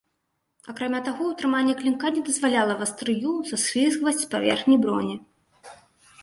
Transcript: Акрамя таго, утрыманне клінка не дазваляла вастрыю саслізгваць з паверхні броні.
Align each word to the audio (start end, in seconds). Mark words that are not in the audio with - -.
Акрамя 0.71 1.01
таго, 1.07 1.27
утрыманне 1.33 1.75
клінка 1.81 2.11
не 2.15 2.23
дазваляла 2.29 2.73
вастрыю 2.79 3.35
саслізгваць 3.51 4.15
з 4.23 4.31
паверхні 4.33 4.75
броні. 4.87 5.15